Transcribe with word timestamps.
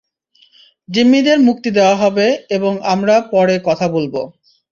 জিম্মিদের 0.89 1.37
মুক্তি 1.39 1.69
দেওয়া 1.77 1.95
হবে, 1.95 2.25
এবং 2.49 2.73
আমরা 2.93 3.15
তার 3.17 3.29
পরে 3.33 3.55
কথা 3.67 3.85
বলবো। 3.87 4.21